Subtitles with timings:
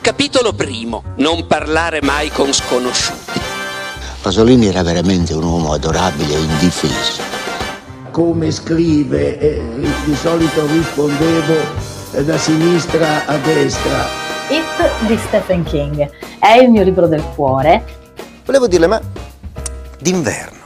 [0.00, 1.02] Capitolo primo.
[1.16, 3.40] Non parlare mai con sconosciuti.
[4.22, 7.22] Pasolini era veramente un uomo adorabile e indifeso.
[8.10, 9.62] Come scrive, eh,
[10.04, 11.54] di solito rispondevo
[12.12, 14.06] eh, da sinistra a destra.
[14.48, 17.84] It di Stephen King è il mio libro del cuore.
[18.44, 19.00] Volevo dirle, ma
[19.98, 20.58] d'inverno,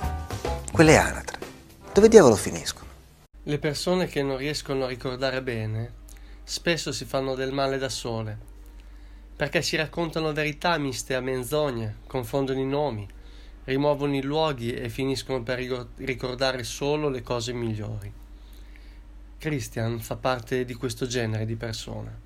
[0.70, 1.38] quelle anatre,
[1.92, 2.86] dove diavolo finiscono?
[3.42, 6.00] Le persone che non riescono a ricordare bene
[6.44, 8.38] spesso si fanno del male da sole,
[9.42, 13.04] perché si raccontano verità miste a menzogne, confondono i nomi,
[13.64, 15.58] rimuovono i luoghi e finiscono per
[15.96, 18.12] ricordare solo le cose migliori.
[19.38, 22.16] Christian fa parte di questo genere di persone.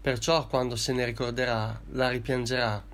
[0.00, 2.84] Perciò quando se ne ricorderà, la ripiangerà,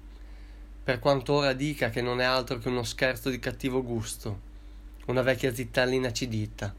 [0.85, 4.41] per quanto ora dica che non è altro che uno scherzo di cattivo gusto,
[5.07, 6.75] una vecchia zittella inacidita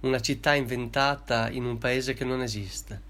[0.00, 3.09] una città inventata in un paese che non esiste.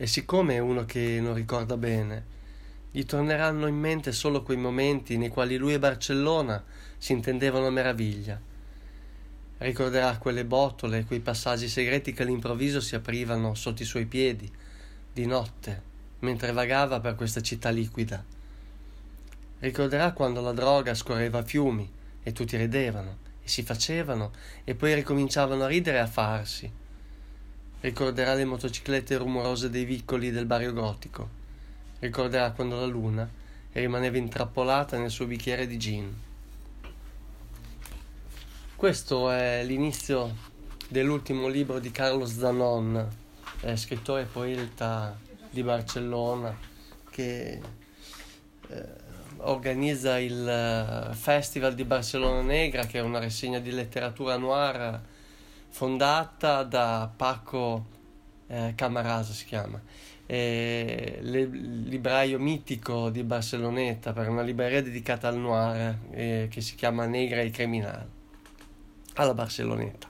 [0.00, 2.36] E siccome è uno che non ricorda bene,
[2.90, 6.64] gli torneranno in mente solo quei momenti nei quali lui e Barcellona
[6.96, 8.40] si intendevano a meraviglia.
[9.58, 14.50] Ricorderà quelle botole, quei passaggi segreti che all'improvviso si aprivano sotto i suoi piedi,
[15.12, 15.82] di notte,
[16.20, 18.24] mentre vagava per questa città liquida.
[19.58, 21.90] Ricorderà quando la droga scorreva a fiumi
[22.22, 26.70] e tutti ridevano si facevano e poi ricominciavano a ridere e a farsi.
[27.80, 31.28] Ricorderà le motociclette rumorose dei vicoli del barrio gotico.
[32.00, 33.28] Ricorderà quando la luna
[33.72, 36.12] rimaneva intrappolata nel suo bicchiere di gin.
[38.74, 40.34] Questo è l'inizio
[40.88, 43.08] dell'ultimo libro di Carlos Zanon,
[43.74, 45.18] scrittore e poeta
[45.50, 46.56] di Barcellona,
[47.10, 47.60] che
[48.68, 48.84] eh,
[49.38, 55.00] organizza il eh, Festival di Barcellona Negra, che è una rassegna di letteratura noir
[55.70, 57.96] fondata da Paco
[58.48, 59.80] eh, Camarasa, si chiama,
[60.26, 66.74] eh, le, libraio mitico di Barceloneta, per una libreria dedicata al noir eh, che si
[66.74, 68.08] chiama Negra e Criminale,
[69.14, 70.06] alla Barceloneta.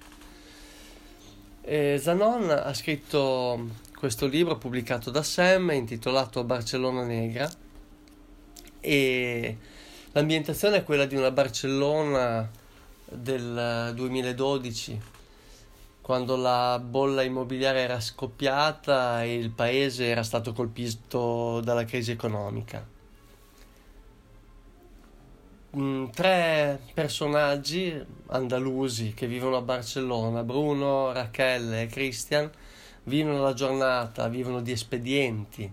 [1.71, 7.47] Zanon ha scritto questo libro pubblicato da Sam intitolato Barcellona Negra
[8.81, 9.57] e
[10.13, 12.51] l'ambientazione è quella di una Barcellona
[13.05, 15.01] del 2012
[16.09, 22.83] quando la bolla immobiliare era scoppiata e il paese era stato colpito dalla crisi economica.
[25.77, 32.51] Mm, tre personaggi andalusi che vivono a Barcellona, Bruno, Rachele e Christian,
[33.03, 35.71] vivono la giornata, vivono di espedienti,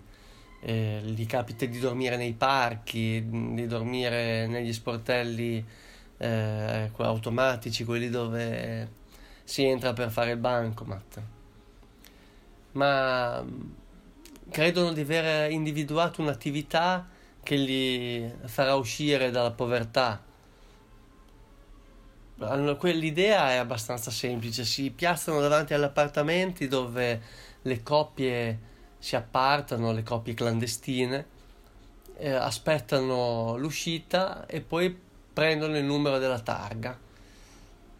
[0.60, 5.64] eh, gli capita di dormire nei parchi, di dormire negli sportelli
[6.18, 9.04] eh, automatici, quelli dove
[9.46, 11.22] si entra per fare il bancomat.
[12.72, 13.44] Ma
[14.50, 17.06] credono di aver individuato un'attività
[17.44, 20.20] che li farà uscire dalla povertà.
[22.82, 27.22] L'idea è abbastanza semplice, si piazzano davanti agli appartamenti dove
[27.62, 28.58] le coppie
[28.98, 31.26] si appartano le coppie clandestine,
[32.16, 34.98] eh, aspettano l'uscita e poi
[35.32, 36.98] prendono il numero della targa.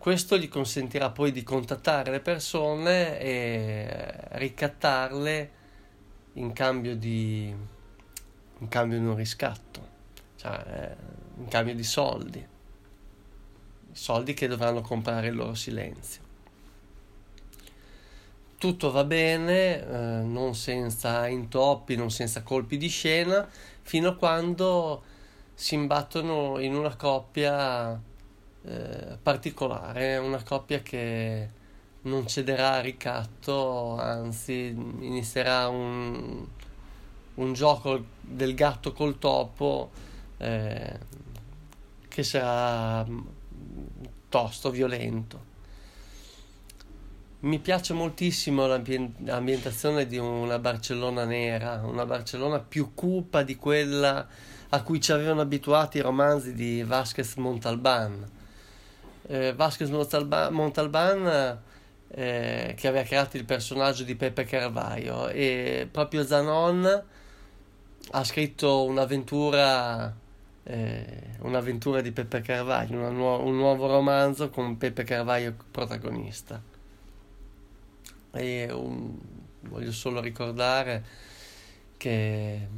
[0.06, 5.50] Questo gli consentirà poi di contattare le persone e ricattarle
[6.34, 7.52] in cambio di,
[8.58, 9.88] in cambio di un riscatto,
[10.36, 12.46] cioè eh, in cambio di soldi,
[13.90, 16.22] soldi che dovranno comprare il loro silenzio.
[18.58, 23.44] Tutto va bene, eh, non senza intoppi, non senza colpi di scena,
[23.82, 25.02] fino a quando
[25.52, 28.14] si imbattono in una coppia
[28.66, 31.48] eh, particolare, una coppia che
[32.02, 36.44] non cederà a ricatto, anzi inizierà un,
[37.34, 39.90] un gioco del gatto col topo
[40.38, 40.98] eh,
[42.08, 43.20] che sarà mm,
[44.28, 45.54] tosto, violento.
[47.38, 54.26] Mi piace moltissimo l'ambientazione di una Barcellona nera, una Barcellona più cupa di quella
[54.70, 58.44] a cui ci avevano abituati i romanzi di Vasquez Montalban.
[59.28, 61.58] Eh, Vasquez Montalban, Montalban
[62.08, 67.04] eh, che aveva creato il personaggio di Pepe Carvaio e proprio Zanon
[68.10, 70.14] ha scritto un'avventura,
[70.62, 76.62] eh, un'avventura di Pepe Carvaio, nu- un nuovo romanzo con Pepe Carvaio protagonista.
[78.32, 79.18] E un,
[79.62, 81.04] voglio solo ricordare
[81.96, 82.68] che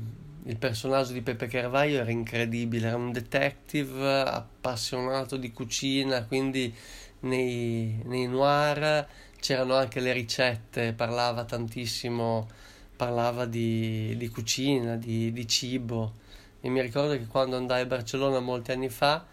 [0.48, 6.74] il personaggio di Pepe Carvaio era incredibile, era un detective appassionato di cucina, quindi
[7.20, 9.06] nei, nei noir
[9.38, 12.48] c'erano anche le ricette, parlava tantissimo
[12.96, 16.14] parlava di, di cucina, di, di, cibo.
[16.60, 19.24] E mi ricordo che quando andai a Barcellona molti anni fa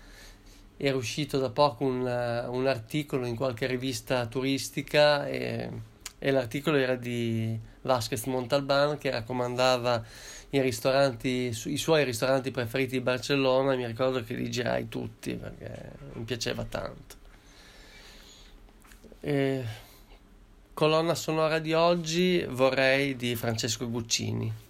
[0.77, 5.71] era uscito da poco un, un articolo in qualche rivista turistica e,
[6.19, 10.03] e l'articolo era di Vasquez Montalban che raccomandava
[10.55, 15.35] i ristoranti, i suoi ristoranti preferiti di Barcellona e mi ricordo che li girai tutti
[15.35, 17.15] perché mi piaceva tanto.
[19.19, 19.65] E
[20.73, 24.63] colonna sonora di oggi vorrei di Francesco Guccini.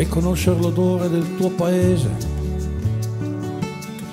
[0.00, 2.08] Vorrei conoscere l'odore del tuo paese,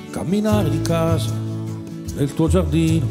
[0.10, 1.31] camminare di casa
[2.13, 3.06] nel tuo giardino,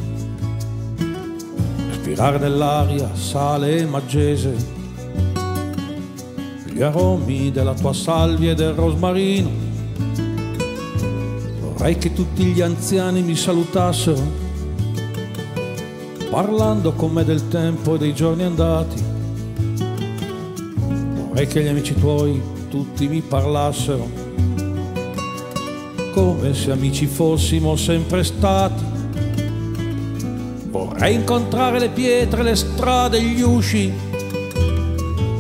[1.88, 4.54] respirare nell'aria sale e maggese,
[6.66, 9.50] gli aromi della tua salvia e del rosmarino.
[11.60, 14.20] Vorrei che tutti gli anziani mi salutassero,
[16.28, 19.02] parlando con me del tempo e dei giorni andati.
[21.28, 24.26] Vorrei che gli amici tuoi tutti mi parlassero
[26.16, 28.82] come se amici fossimo sempre stati.
[30.70, 33.92] Vorrei incontrare le pietre, le strade, gli usci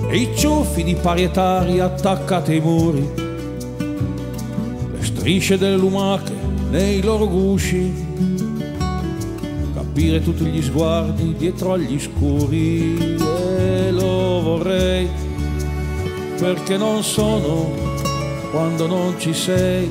[0.08, 3.08] e i ciuffi di parietari attaccati ai muri,
[4.92, 6.32] le strisce delle lumache
[6.70, 7.90] nei loro gusci,
[9.74, 13.16] capire tutti gli sguardi dietro agli scuri
[16.46, 17.72] perché non sono
[18.52, 19.90] quando non ci sei.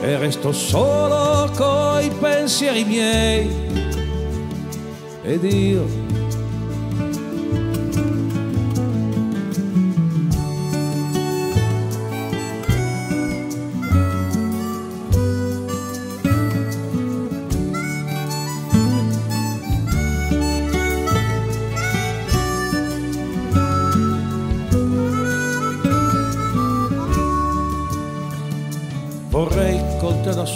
[0.00, 3.50] E resto solo coi pensieri miei.
[5.22, 5.99] Ed io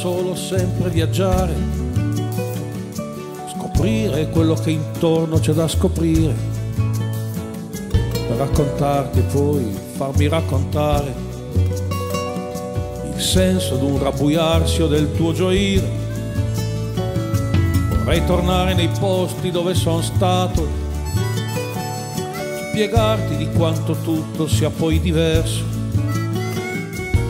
[0.01, 1.55] solo sempre viaggiare
[3.55, 6.35] scoprire quello che intorno c'è da scoprire,
[8.27, 11.15] per raccontarti e poi farmi raccontare
[13.15, 16.03] il senso d'un rabbuiarsi o del tuo gioire.
[17.99, 20.67] Vorrei tornare nei posti dove sono stato,
[22.71, 25.63] spiegarti di quanto tutto sia poi diverso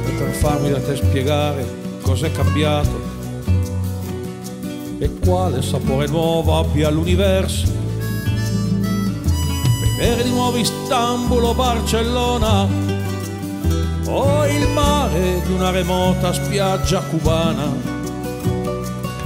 [0.06, 3.12] e per farmi da te spiegare cos'è cambiato?
[4.98, 7.66] E quale sapore nuovo abbia l'universo.
[9.98, 12.68] Vedere di nuovo Istanbul o Barcellona.
[14.06, 17.64] O il mare di una remota spiaggia cubana.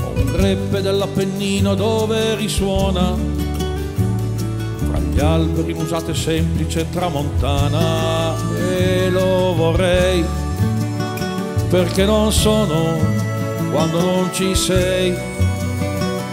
[0.05, 3.15] O un greppe dell'Appennino dove risuona.
[4.89, 8.35] Fra gli alberi musate semplice tramontana.
[8.57, 10.25] E lo vorrei
[11.69, 12.99] perché non sono
[13.71, 15.15] quando non ci sei.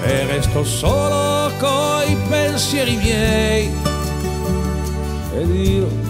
[0.04, 3.72] E resto solo coi pensieri miei.
[5.34, 6.05] Ed io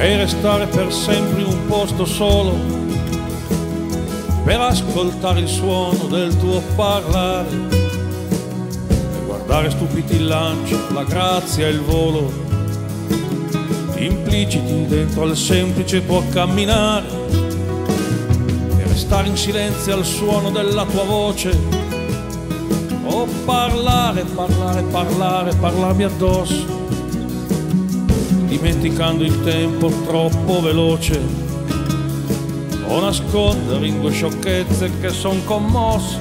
[0.00, 2.56] e restare per sempre in un posto solo
[4.42, 7.48] per ascoltare il suono del tuo parlare
[8.88, 12.32] e guardare stupiti il lancio, la grazia e il volo
[13.96, 17.06] impliciti dentro al semplice tuo camminare
[18.78, 21.54] e restare in silenzio al suono della tua voce
[23.04, 26.78] o parlare, parlare, parlare, parlarmi addosso
[28.50, 31.22] dimenticando il tempo troppo veloce.
[32.88, 36.18] O nascondere in due sciocchezze che son commosse.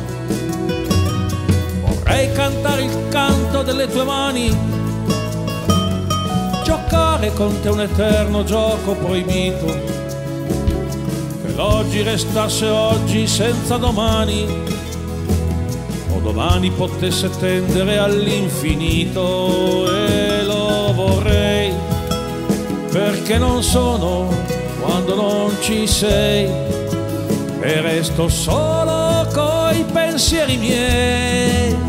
[1.81, 4.55] Vorrei cantare il canto delle tue mani,
[6.63, 14.45] giocare con te un eterno gioco proibito, che l'oggi restasse oggi senza domani,
[16.13, 20.28] o domani potesse tendere all'infinito e
[22.91, 24.27] perché non sono
[24.79, 26.45] quando non ci sei.
[27.61, 31.88] E resto solo coi pensieri miei